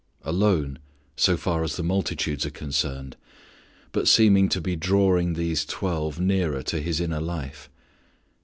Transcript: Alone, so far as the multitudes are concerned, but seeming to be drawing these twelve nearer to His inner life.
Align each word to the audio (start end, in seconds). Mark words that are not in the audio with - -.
Alone, 0.23 0.79
so 1.15 1.37
far 1.37 1.63
as 1.63 1.75
the 1.75 1.83
multitudes 1.83 2.43
are 2.43 2.49
concerned, 2.49 3.15
but 3.91 4.07
seeming 4.07 4.49
to 4.49 4.59
be 4.59 4.75
drawing 4.75 5.33
these 5.33 5.63
twelve 5.63 6.19
nearer 6.19 6.63
to 6.63 6.81
His 6.81 6.99
inner 6.99 7.21
life. 7.21 7.69